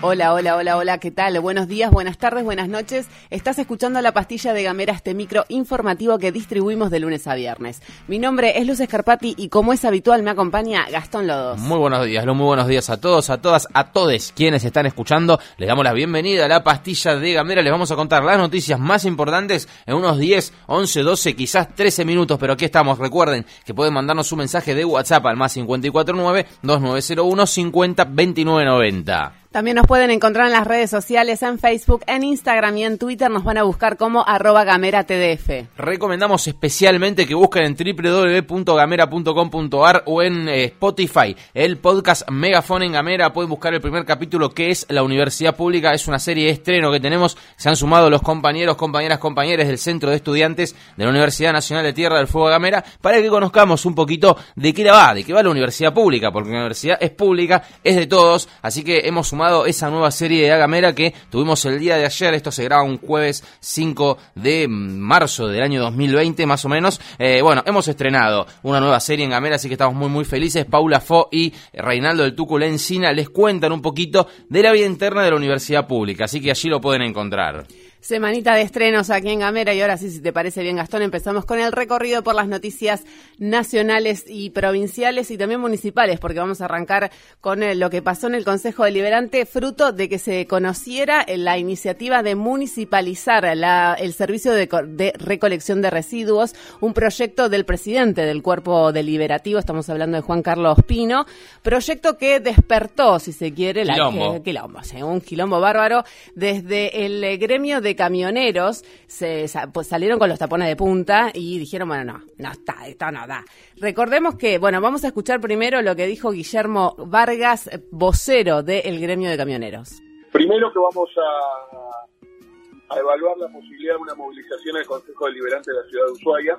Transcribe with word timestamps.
Hola, 0.00 0.32
hola, 0.32 0.54
hola, 0.54 0.76
hola, 0.76 0.98
¿qué 0.98 1.10
tal? 1.10 1.40
Buenos 1.40 1.66
días, 1.66 1.90
buenas 1.90 2.18
tardes, 2.18 2.44
buenas 2.44 2.68
noches. 2.68 3.08
Estás 3.30 3.58
escuchando 3.58 4.00
la 4.00 4.12
pastilla 4.12 4.52
de 4.52 4.62
Gamera, 4.62 4.92
este 4.92 5.12
micro 5.12 5.44
informativo 5.48 6.20
que 6.20 6.30
distribuimos 6.30 6.92
de 6.92 7.00
lunes 7.00 7.26
a 7.26 7.34
viernes. 7.34 7.82
Mi 8.06 8.20
nombre 8.20 8.60
es 8.60 8.64
Luz 8.64 8.78
Escarpati 8.78 9.34
y 9.36 9.48
como 9.48 9.72
es 9.72 9.84
habitual 9.84 10.22
me 10.22 10.30
acompaña 10.30 10.88
Gastón 10.88 11.26
Lodos. 11.26 11.58
Muy 11.58 11.78
buenos 11.78 12.06
días, 12.06 12.24
muy 12.26 12.46
buenos 12.46 12.68
días 12.68 12.88
a 12.90 13.00
todos, 13.00 13.28
a 13.28 13.38
todas, 13.38 13.66
a 13.74 13.90
todos 13.90 14.32
quienes 14.36 14.64
están 14.64 14.86
escuchando. 14.86 15.40
Les 15.56 15.66
damos 15.66 15.82
la 15.82 15.92
bienvenida 15.92 16.44
a 16.44 16.48
la 16.48 16.62
pastilla 16.62 17.16
de 17.16 17.32
Gamera. 17.32 17.60
Les 17.60 17.72
vamos 17.72 17.90
a 17.90 17.96
contar 17.96 18.22
las 18.22 18.38
noticias 18.38 18.78
más 18.78 19.04
importantes 19.04 19.68
en 19.84 19.96
unos 19.96 20.16
10, 20.16 20.52
11, 20.68 21.02
12, 21.02 21.34
quizás 21.34 21.74
13 21.74 22.04
minutos, 22.04 22.38
pero 22.38 22.52
aquí 22.52 22.64
estamos. 22.64 23.00
Recuerden 23.00 23.44
que 23.66 23.74
pueden 23.74 23.94
mandarnos 23.94 24.30
un 24.30 24.38
mensaje 24.38 24.76
de 24.76 24.84
WhatsApp 24.84 25.26
al 25.26 25.36
más 25.36 25.54
549 25.54 26.46
2901 26.62 27.46
50 27.46 28.04
29 28.04 28.64
90. 28.64 29.32
También 29.50 29.76
nos 29.76 29.86
pueden 29.86 30.10
encontrar 30.10 30.44
en 30.44 30.52
las 30.52 30.66
redes 30.66 30.90
sociales, 30.90 31.42
en 31.42 31.58
Facebook, 31.58 32.04
en 32.06 32.22
Instagram 32.22 32.76
y 32.76 32.84
en 32.84 32.98
Twitter. 32.98 33.30
Nos 33.30 33.44
van 33.44 33.56
a 33.56 33.62
buscar 33.62 33.96
como 33.96 34.22
arroba 34.28 34.64
gamera 34.64 35.04
tdf. 35.04 35.68
Recomendamos 35.78 36.46
especialmente 36.46 37.26
que 37.26 37.34
busquen 37.34 37.64
en 37.64 37.74
www.gamera.com.ar 37.74 40.02
o 40.04 40.22
en 40.22 40.50
eh, 40.50 40.64
Spotify 40.64 41.34
el 41.54 41.78
podcast 41.78 42.28
Megafon 42.30 42.82
en 42.82 42.92
Gamera. 42.92 43.32
Pueden 43.32 43.48
buscar 43.48 43.72
el 43.72 43.80
primer 43.80 44.04
capítulo 44.04 44.50
que 44.50 44.70
es 44.70 44.84
La 44.90 45.02
Universidad 45.02 45.56
Pública. 45.56 45.94
Es 45.94 46.06
una 46.08 46.18
serie 46.18 46.44
de 46.44 46.50
estreno 46.50 46.92
que 46.92 47.00
tenemos. 47.00 47.38
Se 47.56 47.70
han 47.70 47.76
sumado 47.76 48.10
los 48.10 48.20
compañeros, 48.20 48.76
compañeras, 48.76 49.18
compañeros 49.18 49.66
del 49.66 49.78
Centro 49.78 50.10
de 50.10 50.16
Estudiantes 50.16 50.76
de 50.94 51.04
la 51.04 51.10
Universidad 51.10 51.54
Nacional 51.54 51.86
de 51.86 51.94
Tierra 51.94 52.18
del 52.18 52.26
Fuego 52.26 52.48
Gamera 52.48 52.84
para 53.00 53.22
que 53.22 53.30
conozcamos 53.30 53.86
un 53.86 53.94
poquito 53.94 54.36
de 54.56 54.74
qué 54.74 54.90
va, 54.90 55.14
de 55.14 55.24
qué 55.24 55.32
va 55.32 55.42
la 55.42 55.48
Universidad 55.48 55.94
Pública, 55.94 56.30
porque 56.30 56.50
la 56.50 56.58
universidad 56.58 56.98
es 57.00 57.12
pública, 57.12 57.62
es 57.82 57.96
de 57.96 58.06
todos. 58.06 58.46
Así 58.60 58.84
que 58.84 59.08
hemos 59.08 59.32
esa 59.66 59.90
nueva 59.90 60.10
serie 60.10 60.42
de 60.42 60.52
Agamera 60.52 60.94
que 60.94 61.14
tuvimos 61.30 61.64
el 61.64 61.78
día 61.78 61.96
de 61.96 62.04
ayer. 62.04 62.34
Esto 62.34 62.50
se 62.50 62.64
graba 62.64 62.82
un 62.82 62.98
jueves 62.98 63.44
5 63.60 64.18
de 64.34 64.66
marzo 64.68 65.46
del 65.48 65.62
año 65.62 65.80
2020, 65.82 66.46
más 66.46 66.64
o 66.64 66.68
menos. 66.68 67.00
Eh, 67.18 67.40
bueno, 67.42 67.62
hemos 67.66 67.86
estrenado 67.88 68.46
una 68.62 68.80
nueva 68.80 69.00
serie 69.00 69.24
en 69.24 69.30
Gamera, 69.30 69.56
así 69.56 69.68
que 69.68 69.74
estamos 69.74 69.94
muy, 69.94 70.08
muy 70.08 70.24
felices. 70.24 70.64
Paula 70.64 71.00
Fo 71.00 71.28
y 71.30 71.52
Reinaldo 71.72 72.24
del 72.24 72.34
Tuco 72.34 72.58
Encina 72.60 73.12
les 73.12 73.30
cuentan 73.30 73.72
un 73.72 73.82
poquito 73.82 74.26
de 74.48 74.62
la 74.62 74.72
vida 74.72 74.86
interna 74.86 75.22
de 75.22 75.30
la 75.30 75.36
universidad 75.36 75.86
pública, 75.86 76.24
así 76.24 76.40
que 76.40 76.50
allí 76.50 76.68
lo 76.68 76.80
pueden 76.80 77.02
encontrar. 77.02 77.66
Semanita 78.00 78.54
de 78.54 78.62
estrenos 78.62 79.10
aquí 79.10 79.30
en 79.30 79.40
Gamera 79.40 79.74
y 79.74 79.80
ahora 79.80 79.96
sí, 79.96 80.08
si 80.10 80.20
te 80.20 80.32
parece 80.32 80.62
bien 80.62 80.76
Gastón, 80.76 81.02
empezamos 81.02 81.44
con 81.44 81.58
el 81.58 81.72
recorrido 81.72 82.22
por 82.22 82.36
las 82.36 82.46
noticias 82.46 83.02
nacionales 83.38 84.24
y 84.28 84.50
provinciales 84.50 85.32
y 85.32 85.36
también 85.36 85.60
municipales, 85.60 86.20
porque 86.20 86.38
vamos 86.38 86.60
a 86.60 86.66
arrancar 86.66 87.10
con 87.40 87.62
eh, 87.62 87.74
lo 87.74 87.90
que 87.90 88.00
pasó 88.00 88.28
en 88.28 88.36
el 88.36 88.44
Consejo 88.44 88.84
Deliberante, 88.84 89.46
fruto 89.46 89.92
de 89.92 90.08
que 90.08 90.20
se 90.20 90.46
conociera 90.46 91.26
la 91.28 91.58
iniciativa 91.58 92.22
de 92.22 92.36
municipalizar 92.36 93.44
el 93.44 94.12
servicio 94.12 94.52
de, 94.52 94.68
de 94.86 95.12
recolección 95.18 95.82
de 95.82 95.90
residuos, 95.90 96.54
un 96.80 96.94
proyecto 96.94 97.48
del 97.48 97.64
presidente 97.64 98.22
del 98.22 98.42
cuerpo 98.42 98.92
deliberativo, 98.92 99.58
estamos 99.58 99.88
hablando 99.90 100.16
de 100.18 100.22
Juan 100.22 100.42
Carlos 100.42 100.78
Pino, 100.86 101.26
proyecto 101.62 102.16
que 102.16 102.38
despertó, 102.38 103.18
si 103.18 103.32
se 103.32 103.52
quiere, 103.52 103.84
la, 103.84 103.94
quilombo. 103.94 104.42
quilombo, 104.42 104.80
un 105.02 105.20
quilombo 105.20 105.60
bárbaro 105.60 106.04
desde 106.34 107.04
el 107.04 107.38
gremio 107.38 107.80
de 107.80 107.87
de 107.88 107.96
camioneros 107.96 108.84
se 109.06 109.46
pues 109.72 109.86
salieron 109.86 110.18
con 110.18 110.28
los 110.28 110.38
tapones 110.38 110.68
de 110.68 110.76
punta 110.76 111.30
y 111.32 111.58
dijeron, 111.58 111.88
bueno, 111.88 112.04
no, 112.04 112.24
no 112.36 112.52
está, 112.52 112.86
esto 112.86 113.10
no 113.10 113.26
da. 113.26 113.44
Recordemos 113.76 114.36
que, 114.36 114.58
bueno, 114.58 114.80
vamos 114.80 115.04
a 115.04 115.08
escuchar 115.08 115.40
primero 115.40 115.80
lo 115.82 115.96
que 115.96 116.06
dijo 116.06 116.30
Guillermo 116.30 116.94
Vargas, 116.98 117.70
vocero 117.90 118.62
del 118.62 119.00
gremio 119.00 119.30
de 119.30 119.36
camioneros. 119.36 120.00
Primero 120.32 120.70
que 120.72 120.78
vamos 120.78 121.10
a, 121.16 122.96
evaluar 122.98 123.36
la 123.38 123.48
posibilidad 123.48 123.94
de 123.94 124.00
una 124.00 124.14
movilización 124.14 124.76
al 124.76 124.86
Consejo 124.86 125.26
Deliberante 125.26 125.70
de 125.70 125.76
la 125.78 125.88
Ciudad 125.88 126.06
de 126.06 126.12
Ushuaia 126.12 126.58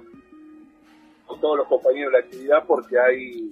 con 1.25 1.39
todos 1.39 1.57
los 1.57 1.67
compañeros 1.67 2.11
de 2.11 2.19
la 2.19 2.25
actividad 2.25 2.63
porque 2.67 2.99
hay 2.99 3.49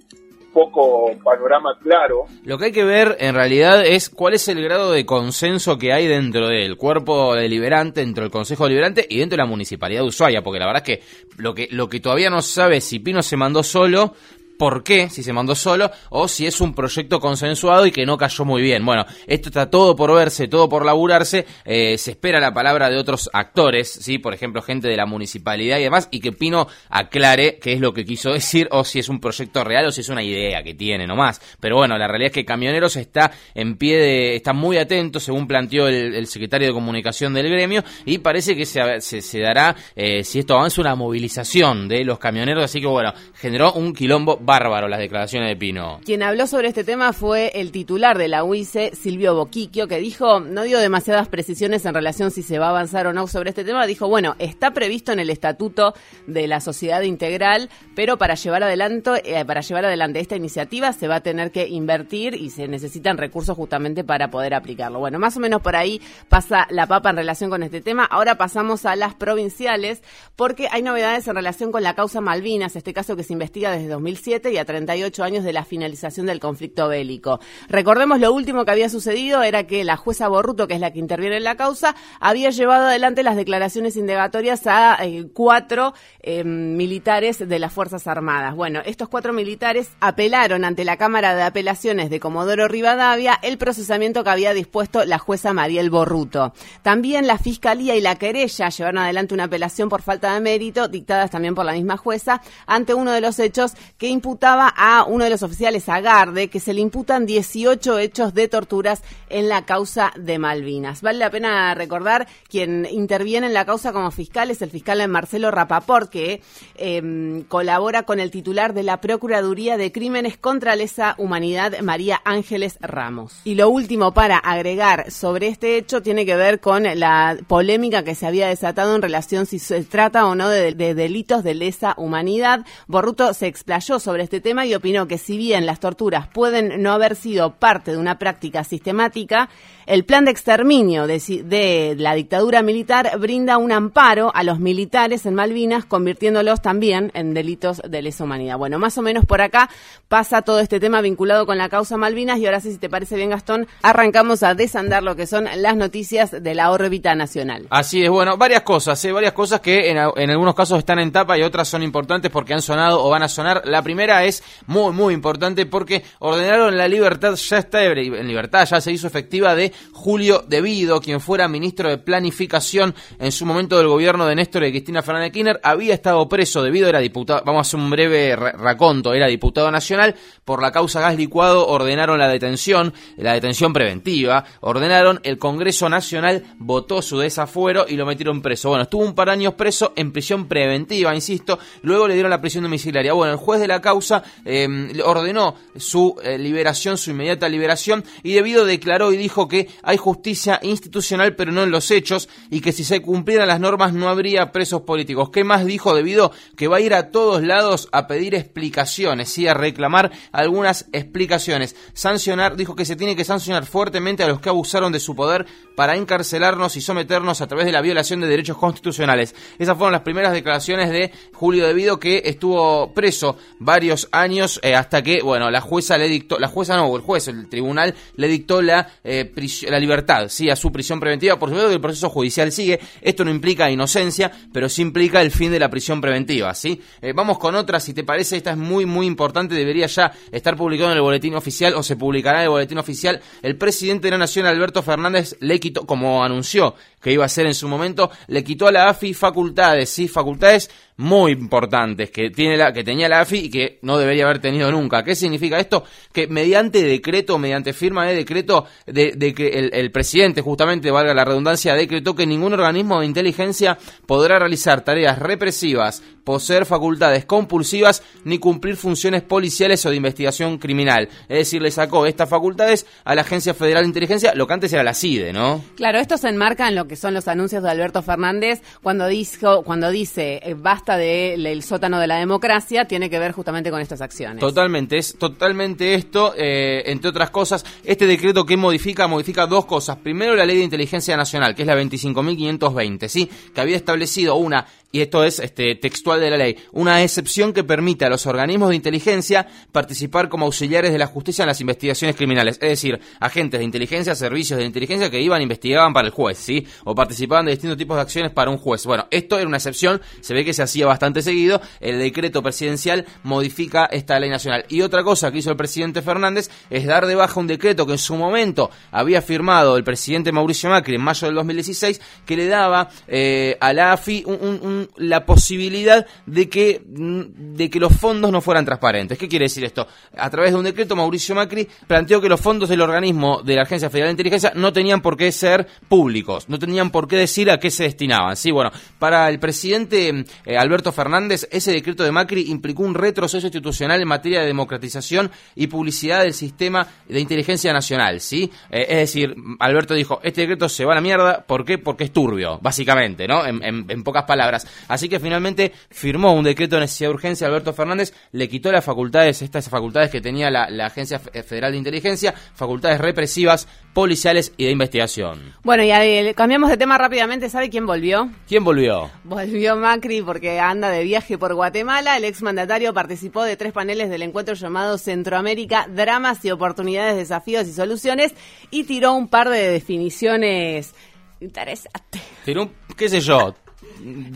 poco 0.58 1.12
panorama 1.22 1.78
claro. 1.80 2.24
Lo 2.44 2.58
que 2.58 2.66
hay 2.66 2.72
que 2.72 2.84
ver 2.84 3.16
en 3.20 3.34
realidad 3.34 3.86
es 3.86 4.10
cuál 4.10 4.34
es 4.34 4.48
el 4.48 4.62
grado 4.62 4.90
de 4.90 5.06
consenso 5.06 5.78
que 5.78 5.92
hay 5.92 6.06
dentro 6.08 6.48
del 6.48 6.76
cuerpo 6.76 7.34
deliberante, 7.34 8.00
dentro 8.00 8.24
del 8.24 8.32
Consejo 8.32 8.64
Deliberante 8.64 9.06
y 9.08 9.18
dentro 9.18 9.36
de 9.36 9.44
la 9.44 9.48
Municipalidad 9.48 10.02
de 10.02 10.08
Ushuaia, 10.08 10.42
porque 10.42 10.58
la 10.58 10.66
verdad 10.66 10.82
es 10.86 10.96
que 10.96 11.02
lo 11.36 11.54
que, 11.54 11.68
lo 11.70 11.88
que 11.88 12.00
todavía 12.00 12.30
no 12.30 12.42
sabe 12.42 12.80
si 12.80 12.98
Pino 12.98 13.22
se 13.22 13.36
mandó 13.36 13.62
solo 13.62 14.14
por 14.58 14.82
qué, 14.82 15.08
si 15.08 15.22
se 15.22 15.32
mandó 15.32 15.54
solo, 15.54 15.90
o 16.10 16.28
si 16.28 16.46
es 16.46 16.60
un 16.60 16.74
proyecto 16.74 17.20
consensuado 17.20 17.86
y 17.86 17.92
que 17.92 18.04
no 18.04 18.18
cayó 18.18 18.44
muy 18.44 18.60
bien. 18.60 18.84
Bueno, 18.84 19.06
esto 19.26 19.48
está 19.48 19.70
todo 19.70 19.94
por 19.96 20.12
verse, 20.12 20.48
todo 20.48 20.68
por 20.68 20.84
laburarse, 20.84 21.46
eh, 21.64 21.96
se 21.96 22.10
espera 22.10 22.40
la 22.40 22.52
palabra 22.52 22.90
de 22.90 22.96
otros 22.98 23.30
actores, 23.32 23.90
¿sí? 23.90 24.18
por 24.18 24.34
ejemplo, 24.34 24.60
gente 24.60 24.88
de 24.88 24.96
la 24.96 25.06
municipalidad 25.06 25.78
y 25.78 25.84
demás, 25.84 26.08
y 26.10 26.20
que 26.20 26.32
Pino 26.32 26.66
aclare 26.90 27.58
qué 27.58 27.72
es 27.74 27.80
lo 27.80 27.94
que 27.94 28.04
quiso 28.04 28.32
decir, 28.34 28.68
o 28.72 28.84
si 28.84 28.98
es 28.98 29.08
un 29.08 29.20
proyecto 29.20 29.64
real 29.64 29.86
o 29.86 29.92
si 29.92 30.00
es 30.00 30.08
una 30.08 30.22
idea 30.22 30.62
que 30.62 30.74
tiene 30.74 31.06
nomás. 31.06 31.40
Pero 31.60 31.76
bueno, 31.76 31.96
la 31.96 32.08
realidad 32.08 32.28
es 32.28 32.34
que 32.34 32.44
Camioneros 32.44 32.96
está 32.96 33.30
en 33.54 33.76
pie 33.76 33.98
de, 33.98 34.36
está 34.36 34.52
muy 34.52 34.76
atento, 34.78 35.20
según 35.20 35.46
planteó 35.46 35.88
el, 35.88 36.26
secretario 36.26 36.68
de 36.68 36.74
comunicación 36.74 37.32
del 37.32 37.48
gremio, 37.48 37.84
y 38.04 38.18
parece 38.18 38.56
que 38.56 38.66
se, 38.66 39.00
se, 39.00 39.40
dará, 39.40 39.74
eh, 39.94 40.24
si 40.24 40.40
esto 40.40 40.54
avanza, 40.54 40.80
una 40.80 40.94
movilización 40.94 41.88
de 41.88 42.04
los 42.04 42.18
camioneros, 42.18 42.64
así 42.64 42.80
que 42.80 42.86
bueno, 42.86 43.12
generó 43.34 43.72
un 43.72 43.94
quilombo 43.94 44.38
bárbaro 44.48 44.88
las 44.88 44.98
declaraciones 44.98 45.50
de 45.50 45.56
Pino. 45.56 46.00
Quien 46.06 46.22
habló 46.22 46.46
sobre 46.46 46.68
este 46.68 46.82
tema 46.82 47.12
fue 47.12 47.52
el 47.54 47.70
titular 47.70 48.16
de 48.16 48.28
la 48.28 48.44
UICE, 48.44 48.92
Silvio 48.94 49.34
Boquiquio, 49.34 49.88
que 49.88 49.98
dijo, 49.98 50.40
no 50.40 50.62
dio 50.62 50.78
demasiadas 50.78 51.28
precisiones 51.28 51.84
en 51.84 51.92
relación 51.92 52.30
si 52.30 52.42
se 52.42 52.58
va 52.58 52.68
a 52.68 52.70
avanzar 52.70 53.06
o 53.06 53.12
no 53.12 53.26
sobre 53.26 53.50
este 53.50 53.62
tema, 53.62 53.86
dijo, 53.86 54.08
bueno, 54.08 54.36
está 54.38 54.70
previsto 54.70 55.12
en 55.12 55.18
el 55.18 55.28
estatuto 55.28 55.92
de 56.26 56.46
la 56.46 56.62
sociedad 56.62 57.02
integral, 57.02 57.68
pero 57.94 58.16
para 58.16 58.36
llevar 58.36 58.62
adelante, 58.62 59.10
eh, 59.26 59.44
para 59.44 59.60
llevar 59.60 59.84
adelante 59.84 60.20
esta 60.20 60.36
iniciativa 60.36 60.94
se 60.94 61.08
va 61.08 61.16
a 61.16 61.20
tener 61.20 61.50
que 61.50 61.68
invertir 61.68 62.34
y 62.34 62.48
se 62.48 62.68
necesitan 62.68 63.18
recursos 63.18 63.54
justamente 63.54 64.02
para 64.02 64.30
poder 64.30 64.54
aplicarlo. 64.54 64.98
Bueno, 64.98 65.18
más 65.18 65.36
o 65.36 65.40
menos 65.40 65.60
por 65.60 65.76
ahí 65.76 66.00
pasa 66.30 66.66
la 66.70 66.86
papa 66.86 67.10
en 67.10 67.16
relación 67.16 67.50
con 67.50 67.62
este 67.62 67.82
tema. 67.82 68.06
Ahora 68.06 68.36
pasamos 68.36 68.86
a 68.86 68.96
las 68.96 69.14
provinciales, 69.14 70.02
porque 70.36 70.68
hay 70.70 70.80
novedades 70.80 71.28
en 71.28 71.34
relación 71.34 71.70
con 71.70 71.82
la 71.82 71.94
causa 71.94 72.22
Malvinas, 72.22 72.76
este 72.76 72.94
caso 72.94 73.14
que 73.14 73.24
se 73.24 73.34
investiga 73.34 73.72
desde 73.72 73.88
2007 73.88 74.37
y 74.46 74.58
a 74.58 74.64
38 74.64 75.24
años 75.24 75.44
de 75.44 75.52
la 75.52 75.64
finalización 75.64 76.26
del 76.26 76.40
conflicto 76.40 76.88
bélico. 76.88 77.40
Recordemos 77.68 78.20
lo 78.20 78.32
último 78.32 78.64
que 78.64 78.70
había 78.70 78.88
sucedido 78.88 79.42
era 79.42 79.66
que 79.66 79.84
la 79.84 79.96
jueza 79.96 80.28
Borruto, 80.28 80.68
que 80.68 80.74
es 80.74 80.80
la 80.80 80.92
que 80.92 80.98
interviene 80.98 81.38
en 81.38 81.44
la 81.44 81.56
causa, 81.56 81.96
había 82.20 82.50
llevado 82.50 82.86
adelante 82.86 83.22
las 83.22 83.36
declaraciones 83.36 83.96
indagatorias 83.96 84.66
a 84.66 84.96
eh, 85.04 85.26
cuatro 85.32 85.94
eh, 86.20 86.44
militares 86.44 87.46
de 87.46 87.58
las 87.58 87.72
Fuerzas 87.72 88.06
Armadas. 88.06 88.54
Bueno, 88.54 88.80
estos 88.84 89.08
cuatro 89.08 89.32
militares 89.32 89.90
apelaron 90.00 90.64
ante 90.64 90.84
la 90.84 90.96
Cámara 90.96 91.34
de 91.34 91.42
Apelaciones 91.42 92.10
de 92.10 92.20
Comodoro 92.20 92.68
Rivadavia 92.68 93.38
el 93.42 93.58
procesamiento 93.58 94.24
que 94.24 94.30
había 94.30 94.54
dispuesto 94.54 95.04
la 95.04 95.18
jueza 95.18 95.52
Mariel 95.52 95.90
Borruto. 95.90 96.52
También 96.82 97.26
la 97.26 97.38
Fiscalía 97.38 97.96
y 97.96 98.00
la 98.00 98.16
querella 98.16 98.68
llevaron 98.68 98.98
adelante 98.98 99.34
una 99.34 99.44
apelación 99.44 99.88
por 99.88 100.02
falta 100.02 100.34
de 100.34 100.40
mérito, 100.40 100.88
dictadas 100.88 101.30
también 101.30 101.54
por 101.54 101.64
la 101.64 101.72
misma 101.72 101.96
jueza, 101.96 102.40
ante 102.66 102.94
uno 102.94 103.12
de 103.12 103.20
los 103.20 103.38
hechos 103.38 103.72
que 103.96 104.08
imputaba 104.28 104.68
a 104.76 105.04
uno 105.04 105.24
de 105.24 105.30
los 105.30 105.42
oficiales, 105.42 105.88
Agarde, 105.88 106.48
que 106.48 106.60
se 106.60 106.74
le 106.74 106.82
imputan 106.82 107.24
18 107.24 107.98
hechos 107.98 108.34
de 108.34 108.46
torturas 108.46 109.02
en 109.30 109.48
la 109.48 109.64
causa 109.64 110.12
de 110.18 110.38
Malvinas. 110.38 111.00
Vale 111.00 111.18
la 111.18 111.30
pena 111.30 111.74
recordar 111.74 112.28
quien 112.50 112.86
interviene 112.90 113.46
en 113.46 113.54
la 113.54 113.64
causa 113.64 113.90
como 113.90 114.10
fiscal 114.10 114.50
es 114.50 114.60
el 114.60 114.70
fiscal 114.70 115.06
Marcelo 115.08 115.50
Rapaport, 115.50 116.10
que 116.10 116.42
em, 116.76 117.42
colabora 117.44 118.02
con 118.02 118.20
el 118.20 118.30
titular 118.30 118.74
de 118.74 118.82
la 118.82 119.00
Procuraduría 119.00 119.78
de 119.78 119.92
Crímenes 119.92 120.36
contra 120.36 120.76
Lesa 120.76 121.14
Humanidad, 121.16 121.80
María 121.80 122.20
Ángeles 122.26 122.76
Ramos. 122.82 123.40
Y 123.44 123.54
lo 123.54 123.70
último 123.70 124.12
para 124.12 124.36
agregar 124.36 125.10
sobre 125.10 125.48
este 125.48 125.78
hecho 125.78 126.02
tiene 126.02 126.26
que 126.26 126.36
ver 126.36 126.60
con 126.60 126.82
la 126.82 127.38
polémica 127.46 128.02
que 128.02 128.14
se 128.14 128.26
había 128.26 128.48
desatado 128.48 128.94
en 128.94 129.00
relación 129.00 129.46
si 129.46 129.58
se 129.58 129.84
trata 129.84 130.26
o 130.26 130.34
no 130.34 130.50
de, 130.50 130.74
de 130.74 130.94
delitos 130.94 131.42
de 131.44 131.54
lesa 131.54 131.94
humanidad. 131.96 132.66
Borruto 132.88 133.32
se 133.32 133.46
explayó 133.46 133.98
sobre 133.98 134.17
este 134.22 134.40
tema 134.40 134.66
y 134.66 134.74
opinó 134.74 135.06
que 135.08 135.18
si 135.18 135.36
bien 135.36 135.66
las 135.66 135.80
torturas 135.80 136.28
pueden 136.28 136.82
no 136.82 136.92
haber 136.92 137.16
sido 137.16 137.54
parte 137.54 137.92
de 137.92 137.98
una 137.98 138.18
práctica 138.18 138.64
sistemática, 138.64 139.48
el 139.86 140.04
plan 140.04 140.26
de 140.26 140.30
exterminio 140.30 141.06
de, 141.06 141.18
de, 141.44 141.94
la 141.96 142.14
dictadura 142.14 142.62
militar 142.62 143.18
brinda 143.18 143.56
un 143.56 143.72
amparo 143.72 144.30
a 144.34 144.42
los 144.42 144.60
militares 144.60 145.24
en 145.24 145.34
Malvinas, 145.34 145.86
convirtiéndolos 145.86 146.60
también 146.60 147.10
en 147.14 147.32
delitos 147.32 147.80
de 147.88 148.02
lesa 148.02 148.24
humanidad. 148.24 148.58
Bueno, 148.58 148.78
más 148.78 148.98
o 148.98 149.02
menos 149.02 149.24
por 149.24 149.40
acá 149.40 149.70
pasa 150.08 150.42
todo 150.42 150.60
este 150.60 150.78
tema 150.78 151.00
vinculado 151.00 151.46
con 151.46 151.56
la 151.56 151.68
causa 151.68 151.96
Malvinas 151.96 152.38
y 152.38 152.46
ahora 152.46 152.60
sí, 152.60 152.72
si 152.72 152.78
te 152.78 152.90
parece 152.90 153.16
bien, 153.16 153.30
Gastón, 153.30 153.66
arrancamos 153.82 154.42
a 154.42 154.54
desandar 154.54 155.02
lo 155.02 155.16
que 155.16 155.26
son 155.26 155.48
las 155.56 155.76
noticias 155.76 156.30
de 156.30 156.54
la 156.54 156.70
órbita 156.70 157.14
nacional. 157.14 157.66
Así 157.70 158.04
es, 158.04 158.10
bueno, 158.10 158.36
varias 158.36 158.62
cosas, 158.62 159.02
¿eh? 159.04 159.12
varias 159.12 159.32
cosas 159.32 159.60
que 159.60 159.90
en, 159.90 159.96
en 159.96 160.30
algunos 160.30 160.54
casos 160.54 160.78
están 160.78 160.98
en 160.98 161.12
tapa 161.12 161.38
y 161.38 161.42
otras 161.42 161.68
son 161.68 161.82
importantes 161.82 162.30
porque 162.30 162.54
han 162.54 162.62
sonado 162.62 163.02
o 163.02 163.10
van 163.10 163.22
a 163.22 163.28
sonar. 163.28 163.62
La 163.64 163.82
primera 163.82 164.07
es 164.08 164.42
muy, 164.66 164.92
muy 164.92 165.14
importante 165.14 165.66
porque 165.66 166.02
ordenaron 166.20 166.76
la 166.76 166.88
libertad, 166.88 167.34
ya 167.34 167.58
está 167.58 167.84
en 167.84 168.26
libertad, 168.26 168.66
ya 168.66 168.80
se 168.80 168.92
hizo 168.92 169.06
efectiva 169.06 169.54
de 169.54 169.72
Julio 169.92 170.44
Devido, 170.46 171.00
quien 171.00 171.20
fuera 171.20 171.48
ministro 171.48 171.88
de 171.88 171.98
Planificación 171.98 172.94
en 173.18 173.32
su 173.32 173.46
momento 173.46 173.78
del 173.78 173.88
gobierno 173.88 174.26
de 174.26 174.34
Néstor 174.34 174.64
y 174.64 174.70
Cristina 174.70 175.02
Fernández 175.02 175.32
Kirchner, 175.32 175.60
había 175.62 175.94
estado 175.94 176.28
preso. 176.28 176.62
Devido 176.62 176.88
era 176.88 176.98
diputado, 177.00 177.42
vamos 177.44 177.58
a 177.58 177.68
hacer 177.68 177.80
un 177.80 177.90
breve 177.90 178.36
raconto, 178.36 179.12
era 179.14 179.26
diputado 179.26 179.70
nacional. 179.70 180.14
Por 180.44 180.62
la 180.62 180.72
causa 180.72 181.00
gas 181.00 181.16
licuado 181.16 181.66
ordenaron 181.66 182.18
la 182.18 182.28
detención, 182.28 182.94
la 183.16 183.34
detención 183.34 183.72
preventiva. 183.72 184.44
Ordenaron, 184.60 185.20
el 185.22 185.38
Congreso 185.38 185.88
Nacional 185.88 186.44
votó 186.58 187.02
su 187.02 187.18
desafuero 187.18 187.86
y 187.88 187.96
lo 187.96 188.06
metieron 188.06 188.40
preso. 188.40 188.70
Bueno, 188.70 188.84
estuvo 188.84 189.04
un 189.04 189.14
par 189.14 189.28
de 189.28 189.32
años 189.34 189.54
preso 189.54 189.92
en 189.96 190.12
prisión 190.12 190.48
preventiva, 190.48 191.14
insisto. 191.14 191.58
Luego 191.82 192.08
le 192.08 192.14
dieron 192.14 192.30
la 192.30 192.40
prisión 192.40 192.64
domiciliaria. 192.64 193.12
Bueno, 193.12 193.32
el 193.32 193.38
juez 193.38 193.60
de 193.60 193.68
la 193.68 193.80
causa 193.88 194.22
eh, 194.44 194.68
ordenó 195.02 195.54
su 195.76 196.14
eh, 196.22 196.36
liberación, 196.36 196.98
su 196.98 197.10
inmediata 197.10 197.48
liberación, 197.48 198.04
y 198.22 198.34
Devido 198.34 198.66
declaró 198.66 199.12
y 199.12 199.16
dijo 199.16 199.48
que 199.48 199.68
hay 199.82 199.96
justicia 199.96 200.60
institucional 200.62 201.34
pero 201.36 201.52
no 201.52 201.62
en 201.62 201.70
los 201.70 201.90
hechos 201.90 202.28
y 202.50 202.60
que 202.60 202.72
si 202.72 202.84
se 202.84 203.00
cumplieran 203.00 203.48
las 203.48 203.60
normas 203.60 203.94
no 203.94 204.08
habría 204.08 204.52
presos 204.52 204.82
políticos. 204.82 205.30
¿Qué 205.30 205.42
más 205.42 205.64
dijo 205.64 205.94
debido 205.94 206.32
que 206.56 206.68
va 206.68 206.76
a 206.76 206.80
ir 206.80 206.92
a 206.92 207.10
todos 207.10 207.42
lados 207.42 207.88
a 207.92 208.06
pedir 208.06 208.34
explicaciones, 208.34 209.38
y 209.38 209.46
a 209.46 209.54
reclamar 209.54 210.10
algunas 210.32 210.86
explicaciones? 210.92 211.74
Sancionar, 211.94 212.56
dijo 212.56 212.76
que 212.76 212.84
se 212.84 212.96
tiene 212.96 213.16
que 213.16 213.24
sancionar 213.24 213.64
fuertemente 213.64 214.22
a 214.22 214.28
los 214.28 214.40
que 214.40 214.50
abusaron 214.50 214.92
de 214.92 215.00
su 215.00 215.14
poder 215.14 215.46
para 215.76 215.96
encarcelarnos 215.96 216.76
y 216.76 216.80
someternos 216.80 217.40
a 217.40 217.46
través 217.46 217.64
de 217.64 217.72
la 217.72 217.80
violación 217.80 218.20
de 218.20 218.26
derechos 218.26 218.58
constitucionales. 218.58 219.34
Esas 219.58 219.76
fueron 219.76 219.92
las 219.92 220.02
primeras 220.02 220.32
declaraciones 220.32 220.90
de 220.90 221.10
Julio 221.32 221.66
Devido 221.66 221.98
que 221.98 222.22
estuvo 222.24 222.92
preso 222.92 223.36
varios 223.58 223.77
años 224.12 224.60
eh, 224.62 224.74
hasta 224.74 225.02
que, 225.02 225.22
bueno, 225.22 225.50
la 225.50 225.60
jueza 225.60 225.98
le 225.98 226.08
dictó, 226.08 226.38
la 226.38 226.48
jueza 226.48 226.76
no, 226.76 226.94
el 226.94 227.02
juez, 227.02 227.28
el 227.28 227.48
tribunal 227.48 227.94
le 228.16 228.28
dictó 228.28 228.62
la, 228.62 228.88
eh, 229.04 229.32
la 229.68 229.78
libertad, 229.78 230.28
sí, 230.28 230.50
a 230.50 230.56
su 230.56 230.70
prisión 230.72 231.00
preventiva. 231.00 231.38
Por 231.38 231.48
supuesto 231.48 231.68
que 231.68 231.74
el 231.74 231.80
proceso 231.80 232.10
judicial 232.10 232.52
sigue. 232.52 232.80
Esto 233.00 233.24
no 233.24 233.30
implica 233.30 233.70
inocencia, 233.70 234.30
pero 234.52 234.68
sí 234.68 234.82
implica 234.82 235.20
el 235.20 235.30
fin 235.30 235.50
de 235.50 235.58
la 235.58 235.70
prisión 235.70 236.00
preventiva, 236.00 236.54
¿sí? 236.54 236.80
Eh, 237.00 237.12
vamos 237.14 237.38
con 237.38 237.54
otra, 237.54 237.80
si 237.80 237.94
te 237.94 238.04
parece, 238.04 238.36
esta 238.36 238.52
es 238.52 238.56
muy, 238.56 238.86
muy 238.86 239.06
importante. 239.06 239.54
Debería 239.54 239.86
ya 239.86 240.12
estar 240.32 240.56
publicado 240.56 240.90
en 240.90 240.96
el 240.96 241.02
boletín 241.02 241.34
oficial 241.34 241.74
o 241.74 241.82
se 241.82 241.96
publicará 241.96 242.38
en 242.38 242.44
el 242.44 242.50
boletín 242.50 242.78
oficial. 242.78 243.20
El 243.42 243.56
presidente 243.56 244.08
de 244.08 244.12
la 244.12 244.18
Nación, 244.18 244.46
Alberto 244.46 244.82
Fernández, 244.82 245.36
le 245.40 245.60
quitó, 245.60 245.86
como 245.86 246.24
anunció 246.24 246.74
que 247.00 247.12
iba 247.12 247.24
a 247.24 247.28
ser 247.28 247.46
en 247.46 247.54
su 247.54 247.68
momento, 247.68 248.10
le 248.26 248.42
quitó 248.42 248.66
a 248.66 248.72
la 248.72 248.88
AFI 248.88 249.14
facultades, 249.14 249.88
sí, 249.88 250.08
facultades 250.08 250.70
muy 250.98 251.30
importantes 251.30 252.10
que 252.10 252.30
tiene 252.30 252.56
la 252.56 252.72
que 252.72 252.82
tenía 252.82 253.08
la 253.08 253.20
AFI 253.20 253.38
y 253.38 253.50
que 253.50 253.78
no 253.82 253.98
debería 253.98 254.24
haber 254.24 254.40
tenido 254.40 254.70
nunca. 254.72 255.04
¿Qué 255.04 255.14
significa 255.14 255.60
esto? 255.60 255.84
Que 256.12 256.26
mediante 256.26 256.82
decreto, 256.82 257.38
mediante 257.38 257.72
firma 257.72 258.04
de 258.04 258.16
decreto 258.16 258.66
de, 258.84 259.12
que 259.32 259.46
el, 259.48 259.70
el, 259.72 259.92
presidente, 259.92 260.42
justamente, 260.42 260.90
valga 260.90 261.14
la 261.14 261.24
redundancia, 261.24 261.74
decretó 261.74 262.16
que 262.16 262.26
ningún 262.26 262.52
organismo 262.52 262.98
de 262.98 263.06
inteligencia 263.06 263.78
podrá 264.06 264.40
realizar 264.40 264.80
tareas 264.80 265.20
represivas, 265.20 266.02
poseer 266.24 266.66
facultades 266.66 267.24
compulsivas 267.24 268.02
ni 268.24 268.38
cumplir 268.38 268.76
funciones 268.76 269.22
policiales 269.22 269.86
o 269.86 269.90
de 269.90 269.96
investigación 269.96 270.58
criminal. 270.58 271.08
Es 271.28 271.38
decir, 271.38 271.62
le 271.62 271.70
sacó 271.70 272.06
estas 272.06 272.28
facultades 272.28 272.86
a 273.04 273.14
la 273.14 273.22
Agencia 273.22 273.54
Federal 273.54 273.84
de 273.84 273.88
Inteligencia, 273.88 274.34
lo 274.34 274.48
que 274.48 274.54
antes 274.54 274.72
era 274.72 274.82
la 274.82 274.94
CIDE, 274.94 275.32
¿no? 275.32 275.64
Claro, 275.76 275.98
esto 275.98 276.18
se 276.18 276.28
enmarca 276.28 276.68
en 276.68 276.74
lo 276.74 276.88
que 276.88 276.96
son 276.96 277.14
los 277.14 277.28
anuncios 277.28 277.62
de 277.62 277.70
Alberto 277.70 278.02
Fernández 278.02 278.62
cuando 278.82 279.06
dijo, 279.06 279.62
cuando 279.62 279.90
dice 279.90 280.40
eh, 280.42 280.54
basta 280.54 280.87
del 280.96 281.42
de, 281.42 281.62
sótano 281.62 281.98
de 282.00 282.06
la 282.06 282.16
democracia, 282.16 282.86
tiene 282.86 283.10
que 283.10 283.18
ver 283.18 283.32
justamente 283.32 283.70
con 283.70 283.80
estas 283.80 284.00
acciones. 284.00 284.40
Totalmente, 284.40 284.98
es 284.98 285.18
totalmente 285.18 285.94
esto, 285.94 286.34
eh, 286.36 286.82
entre 286.86 287.10
otras 287.10 287.30
cosas, 287.30 287.64
este 287.84 288.06
decreto 288.06 288.46
que 288.46 288.56
modifica, 288.56 289.06
modifica 289.06 289.46
dos 289.46 289.66
cosas. 289.66 289.96
Primero 289.96 290.34
la 290.34 290.46
ley 290.46 290.56
de 290.56 290.64
inteligencia 290.64 291.16
nacional, 291.16 291.54
que 291.54 291.62
es 291.62 291.66
la 291.66 291.76
25.520, 291.76 293.08
¿sí? 293.08 293.28
Que 293.54 293.60
había 293.60 293.76
establecido 293.76 294.36
una 294.36 294.66
y 294.90 295.00
esto 295.02 295.22
es 295.22 295.38
este, 295.38 295.74
textual 295.74 296.20
de 296.20 296.30
la 296.30 296.36
ley, 296.38 296.56
una 296.72 297.02
excepción 297.02 297.52
que 297.52 297.62
permite 297.62 298.06
a 298.06 298.08
los 298.08 298.26
organismos 298.26 298.70
de 298.70 298.76
inteligencia 298.76 299.46
participar 299.70 300.30
como 300.30 300.46
auxiliares 300.46 300.92
de 300.92 300.98
la 300.98 301.06
justicia 301.06 301.42
en 301.42 301.48
las 301.48 301.60
investigaciones 301.60 302.16
criminales, 302.16 302.58
es 302.62 302.70
decir, 302.70 302.98
agentes 303.20 303.60
de 303.60 303.64
inteligencia, 303.64 304.14
servicios 304.14 304.58
de 304.58 304.64
inteligencia 304.64 305.10
que 305.10 305.20
iban 305.20 305.40
e 305.40 305.42
investigaban 305.42 305.92
para 305.92 306.06
el 306.06 306.12
juez, 306.12 306.38
¿sí? 306.38 306.66
O 306.84 306.94
participaban 306.94 307.44
de 307.44 307.52
distintos 307.52 307.76
tipos 307.76 307.96
de 307.96 308.02
acciones 308.02 308.32
para 308.32 308.50
un 308.50 308.56
juez. 308.56 308.86
Bueno, 308.86 309.06
esto 309.10 309.38
era 309.38 309.46
una 309.46 309.58
excepción, 309.58 310.00
se 310.20 310.32
ve 310.32 310.44
que 310.44 310.54
se 310.54 310.62
hacía 310.62 310.86
bastante 310.86 311.20
seguido, 311.20 311.60
el 311.80 311.98
decreto 311.98 312.42
presidencial 312.42 313.04
modifica 313.24 313.86
esta 313.86 314.18
ley 314.18 314.30
nacional. 314.30 314.64
Y 314.70 314.80
otra 314.80 315.04
cosa 315.04 315.30
que 315.30 315.38
hizo 315.38 315.50
el 315.50 315.56
presidente 315.56 316.00
Fernández 316.00 316.50
es 316.70 316.86
dar 316.86 317.06
de 317.06 317.14
baja 317.14 317.38
un 317.38 317.46
decreto 317.46 317.84
que 317.84 317.92
en 317.92 317.98
su 317.98 318.16
momento 318.16 318.70
había 318.90 319.20
firmado 319.20 319.76
el 319.76 319.84
presidente 319.84 320.32
Mauricio 320.32 320.70
Macri 320.70 320.94
en 320.94 321.02
mayo 321.02 321.26
del 321.26 321.34
2016, 321.34 322.00
que 322.24 322.36
le 322.36 322.46
daba 322.46 322.88
eh, 323.06 323.58
a 323.60 323.74
la 323.74 323.92
AFI 323.92 324.24
un, 324.26 324.38
un 324.62 324.77
la 324.96 325.24
posibilidad 325.26 326.06
de 326.26 326.48
que, 326.48 326.82
mm, 326.86 327.56
de 327.56 327.70
que 327.70 327.80
los 327.80 327.92
fondos 327.96 328.30
no 328.30 328.40
fueran 328.40 328.64
transparentes. 328.64 329.18
¿Qué 329.18 329.28
quiere 329.28 329.46
decir 329.46 329.64
esto? 329.64 329.86
A 330.16 330.30
través 330.30 330.52
de 330.52 330.58
un 330.58 330.64
decreto, 330.64 330.96
Mauricio 330.96 331.34
Macri 331.34 331.68
planteó 331.86 332.20
que 332.20 332.28
los 332.28 332.40
fondos 332.40 332.68
del 332.68 332.80
organismo 332.80 333.42
de 333.42 333.56
la 333.56 333.62
Agencia 333.62 333.90
Federal 333.90 334.08
de 334.08 334.12
Inteligencia 334.12 334.52
no 334.54 334.72
tenían 334.72 335.00
por 335.00 335.16
qué 335.16 335.32
ser 335.32 335.66
públicos, 335.88 336.48
no 336.48 336.58
tenían 336.58 336.90
por 336.90 337.08
qué 337.08 337.16
decir 337.16 337.50
a 337.50 337.58
qué 337.58 337.70
se 337.70 337.84
destinaban. 337.84 338.36
Sí, 338.36 338.50
bueno, 338.50 338.70
para 338.98 339.28
el 339.28 339.38
presidente 339.38 340.24
eh, 340.44 340.56
Alberto 340.56 340.92
Fernández, 340.92 341.48
ese 341.50 341.72
decreto 341.72 342.04
de 342.04 342.12
Macri 342.12 342.50
implicó 342.50 342.82
un 342.82 342.94
retroceso 342.94 343.46
institucional 343.46 344.00
en 344.00 344.08
materia 344.08 344.40
de 344.40 344.46
democratización 344.46 345.30
y 345.54 345.66
publicidad 345.66 346.22
del 346.22 346.34
sistema 346.34 346.86
de 347.08 347.20
inteligencia 347.20 347.72
nacional, 347.72 348.20
¿sí? 348.20 348.50
Eh, 348.70 348.86
es 348.88 348.96
decir, 348.98 349.34
Alberto 349.58 349.94
dijo, 349.94 350.20
este 350.22 350.42
decreto 350.42 350.68
se 350.68 350.84
va 350.84 350.92
a 350.92 350.96
la 350.96 351.00
mierda, 351.00 351.44
¿por 351.46 351.64
qué? 351.64 351.78
Porque 351.78 352.04
es 352.04 352.12
turbio, 352.12 352.58
básicamente, 352.60 353.26
¿no? 353.26 353.44
en 353.46 354.04
pocas 354.04 354.24
palabras. 354.24 354.66
Así 354.88 355.08
que 355.08 355.20
finalmente 355.20 355.72
firmó 355.90 356.34
un 356.34 356.44
decreto 356.44 356.76
de 356.76 356.82
necesidad 356.82 357.10
de 357.10 357.14
urgencia 357.14 357.46
Alberto 357.46 357.72
Fernández, 357.72 358.12
le 358.32 358.48
quitó 358.48 358.72
las 358.72 358.84
facultades, 358.84 359.42
estas 359.42 359.68
facultades 359.68 360.10
que 360.10 360.20
tenía 360.20 360.50
la, 360.50 360.86
Agencia 360.86 361.18
Federal 361.18 361.72
de 361.72 361.78
Inteligencia, 361.78 362.34
facultades 362.54 362.98
represivas, 363.00 363.68
policiales 363.92 364.52
y 364.56 364.64
de 364.64 364.70
investigación. 364.70 365.54
Bueno, 365.62 365.82
y 365.82 366.34
cambiamos 366.34 366.70
de 366.70 366.76
tema 366.76 366.98
rápidamente. 366.98 367.50
¿Sabe 367.50 367.68
quién 367.68 367.86
volvió? 367.86 368.30
¿Quién 368.46 368.64
volvió? 368.64 369.10
Volvió 369.24 369.76
Macri 369.76 370.22
porque 370.22 370.60
anda 370.60 370.88
de 370.90 371.04
viaje 371.04 371.36
por 371.36 371.54
Guatemala. 371.54 372.16
El 372.16 372.24
exmandatario 372.24 372.94
participó 372.94 373.42
de 373.42 373.56
tres 373.56 373.72
paneles 373.72 374.08
del 374.08 374.22
encuentro 374.22 374.54
llamado 374.54 374.98
Centroamérica, 374.98 375.86
Dramas 375.88 376.44
y 376.44 376.50
Oportunidades, 376.50 377.16
Desafíos 377.16 377.66
y 377.68 377.72
Soluciones 377.72 378.34
y 378.70 378.84
tiró 378.84 379.14
un 379.14 379.28
par 379.28 379.48
de 379.48 379.68
definiciones 379.70 380.94
interesantes. 381.40 382.22
Tiró, 382.44 382.70
qué 382.96 383.08
sé 383.08 383.20
yo, 383.20 383.54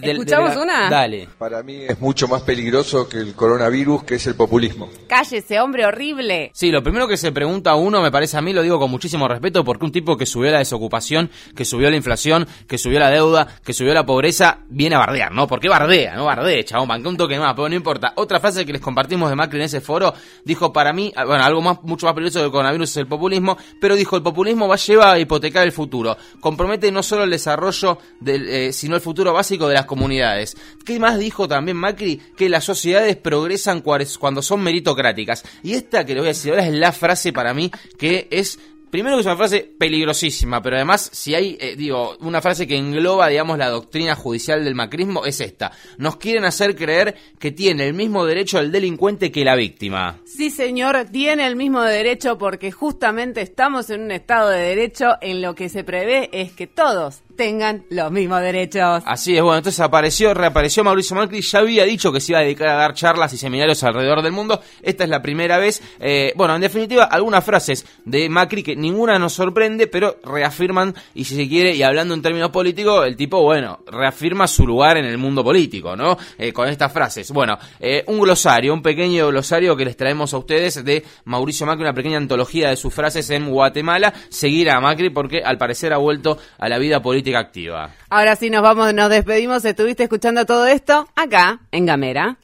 ¿Escuchamos 0.02 0.56
una? 0.56 0.90
Dale. 0.90 1.28
Para 1.38 1.62
mí 1.62 1.84
es 1.88 2.00
mucho 2.00 2.28
más 2.28 2.42
peligroso 2.42 3.08
que 3.08 3.18
el 3.18 3.34
coronavirus, 3.34 4.04
que 4.04 4.14
es 4.16 4.26
el 4.26 4.34
populismo. 4.34 4.88
Cállese, 5.08 5.60
hombre 5.60 5.86
horrible. 5.86 6.50
Sí, 6.54 6.70
lo 6.70 6.82
primero 6.82 7.06
que 7.08 7.16
se 7.16 7.32
pregunta 7.32 7.74
uno, 7.74 8.00
me 8.00 8.10
parece 8.10 8.36
a 8.36 8.42
mí, 8.42 8.52
lo 8.52 8.62
digo 8.62 8.78
con 8.78 8.90
muchísimo 8.90 9.28
respeto, 9.28 9.64
porque 9.64 9.84
un 9.84 9.92
tipo 9.92 10.16
que 10.16 10.26
subió 10.26 10.50
la 10.50 10.58
desocupación, 10.58 11.30
que 11.54 11.64
subió 11.64 11.90
la 11.90 11.96
inflación, 11.96 12.46
que 12.66 12.78
subió 12.78 12.98
la 12.98 13.10
deuda, 13.10 13.46
que 13.64 13.72
subió 13.72 13.94
la 13.94 14.04
pobreza, 14.04 14.60
viene 14.68 14.96
a 14.96 14.98
bardear, 14.98 15.32
¿no? 15.32 15.46
¿Por 15.46 15.60
qué 15.60 15.68
bardea? 15.68 16.14
No 16.16 16.24
bardea, 16.24 16.64
chabón, 16.64 16.88
banque 16.88 17.08
un 17.08 17.16
toque 17.16 17.38
más, 17.38 17.54
pero 17.54 17.68
no 17.68 17.74
importa. 17.74 18.12
Otra 18.16 18.40
frase 18.40 18.66
que 18.66 18.72
les 18.72 18.80
compartimos 18.80 19.30
de 19.30 19.36
Macri 19.36 19.58
en 19.58 19.64
ese 19.64 19.80
foro, 19.80 20.12
dijo, 20.44 20.72
para 20.72 20.92
mí, 20.92 21.12
ah, 21.16 21.24
bueno, 21.24 21.44
algo 21.44 21.60
más, 21.62 21.82
mucho 21.82 22.06
más 22.06 22.14
peligroso 22.14 22.40
que 22.40 22.46
el 22.46 22.50
coronavirus 22.50 22.90
es 22.90 22.96
el 22.96 23.06
populismo, 23.06 23.56
pero 23.80 23.96
dijo, 23.96 24.16
el 24.16 24.22
populismo 24.22 24.68
va 24.68 24.74
a 24.74 24.78
llevar 24.78 25.16
a 25.16 25.18
hipotecar 25.18 25.64
el 25.64 25.72
futuro. 25.72 26.16
Compromete 26.40 26.90
no 26.90 27.02
solo 27.02 27.24
el 27.24 27.30
desarrollo, 27.30 27.98
del, 28.20 28.48
eh, 28.48 28.72
sino 28.72 28.96
el 28.96 29.00
futuro 29.00 29.32
básico 29.32 29.51
de 29.68 29.74
las 29.74 29.86
comunidades. 29.86 30.56
¿Qué 30.84 30.98
más 30.98 31.18
dijo 31.18 31.48
también 31.48 31.76
Macri? 31.76 32.20
Que 32.36 32.48
las 32.48 32.64
sociedades 32.64 33.16
progresan 33.16 33.82
cuando 33.82 34.42
son 34.42 34.62
meritocráticas. 34.62 35.44
Y 35.62 35.74
esta 35.74 36.04
que 36.04 36.14
le 36.14 36.20
voy 36.20 36.28
a 36.28 36.32
decir 36.32 36.52
ahora 36.52 36.66
es 36.66 36.74
la 36.74 36.92
frase 36.92 37.32
para 37.32 37.54
mí 37.54 37.70
que 37.98 38.28
es 38.30 38.58
primero 38.92 39.16
que 39.16 39.20
es 39.20 39.26
una 39.26 39.36
frase 39.36 39.72
peligrosísima, 39.78 40.60
pero 40.60 40.76
además, 40.76 41.08
si 41.12 41.34
hay, 41.34 41.56
eh, 41.58 41.76
digo, 41.76 42.14
una 42.20 42.42
frase 42.42 42.66
que 42.66 42.76
engloba, 42.76 43.28
digamos, 43.28 43.56
la 43.56 43.70
doctrina 43.70 44.14
judicial 44.14 44.62
del 44.62 44.74
macrismo, 44.74 45.24
es 45.24 45.40
esta. 45.40 45.72
Nos 45.96 46.16
quieren 46.16 46.44
hacer 46.44 46.76
creer 46.76 47.16
que 47.38 47.52
tiene 47.52 47.86
el 47.86 47.94
mismo 47.94 48.26
derecho 48.26 48.58
el 48.58 48.70
delincuente 48.70 49.32
que 49.32 49.46
la 49.46 49.56
víctima. 49.56 50.18
Sí, 50.26 50.50
señor, 50.50 51.06
tiene 51.10 51.46
el 51.46 51.56
mismo 51.56 51.80
derecho 51.80 52.36
porque 52.36 52.70
justamente 52.70 53.40
estamos 53.40 53.88
en 53.88 54.02
un 54.02 54.10
estado 54.10 54.50
de 54.50 54.60
derecho 54.60 55.14
en 55.22 55.40
lo 55.40 55.54
que 55.54 55.70
se 55.70 55.84
prevé 55.84 56.28
es 56.30 56.52
que 56.52 56.66
todos 56.66 57.22
tengan 57.36 57.84
los 57.90 58.10
mismos 58.10 58.40
derechos. 58.40 59.02
Así 59.06 59.36
es, 59.36 59.42
bueno, 59.42 59.58
entonces 59.58 59.80
apareció, 59.80 60.34
reapareció 60.34 60.84
Mauricio 60.84 61.16
Macri, 61.16 61.40
ya 61.40 61.58
había 61.58 61.84
dicho 61.84 62.12
que 62.12 62.20
se 62.20 62.32
iba 62.32 62.40
a 62.40 62.42
dedicar 62.42 62.68
a 62.68 62.74
dar 62.74 62.94
charlas 62.94 63.32
y 63.32 63.38
seminarios 63.38 63.82
alrededor 63.84 64.22
del 64.22 64.32
mundo, 64.32 64.60
esta 64.82 65.04
es 65.04 65.10
la 65.10 65.22
primera 65.22 65.58
vez, 65.58 65.82
eh, 66.00 66.32
bueno, 66.36 66.54
en 66.54 66.60
definitiva, 66.60 67.04
algunas 67.04 67.44
frases 67.44 67.86
de 68.04 68.28
Macri 68.28 68.62
que 68.62 68.76
ninguna 68.76 69.18
nos 69.18 69.32
sorprende, 69.32 69.86
pero 69.86 70.16
reafirman, 70.24 70.94
y 71.14 71.24
si 71.24 71.36
se 71.36 71.48
quiere, 71.48 71.74
y 71.74 71.82
hablando 71.82 72.14
en 72.14 72.22
términos 72.22 72.50
políticos, 72.50 73.06
el 73.06 73.16
tipo, 73.16 73.42
bueno, 73.42 73.80
reafirma 73.86 74.46
su 74.46 74.66
lugar 74.66 74.96
en 74.96 75.04
el 75.04 75.18
mundo 75.18 75.44
político, 75.44 75.96
¿no? 75.96 76.16
Eh, 76.38 76.52
con 76.52 76.68
estas 76.68 76.92
frases. 76.92 77.30
Bueno, 77.30 77.58
eh, 77.80 78.04
un 78.06 78.20
glosario, 78.20 78.72
un 78.72 78.82
pequeño 78.82 79.28
glosario 79.28 79.76
que 79.76 79.84
les 79.84 79.96
traemos 79.96 80.32
a 80.34 80.38
ustedes 80.38 80.84
de 80.84 81.04
Mauricio 81.24 81.66
Macri, 81.66 81.82
una 81.82 81.94
pequeña 81.94 82.18
antología 82.18 82.70
de 82.70 82.76
sus 82.76 82.92
frases 82.92 83.28
en 83.30 83.50
Guatemala, 83.50 84.12
seguir 84.28 84.70
a 84.70 84.80
Macri 84.80 85.10
porque 85.10 85.42
al 85.44 85.58
parecer 85.58 85.92
ha 85.92 85.98
vuelto 85.98 86.38
a 86.58 86.68
la 86.68 86.78
vida 86.78 87.02
política 87.22 87.38
activa. 87.38 87.90
Ahora 88.10 88.36
sí 88.36 88.50
nos 88.50 88.62
vamos, 88.62 88.92
nos 88.94 89.08
despedimos. 89.08 89.64
¿Estuviste 89.64 90.02
escuchando 90.04 90.44
todo 90.44 90.66
esto? 90.66 91.08
Acá, 91.14 91.60
en 91.70 91.86
Gamera. 91.86 92.38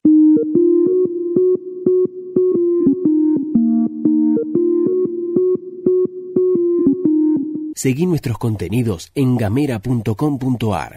Seguí 7.74 8.06
nuestros 8.06 8.38
contenidos 8.38 9.12
en 9.14 9.36
gamera.com.ar. 9.36 10.96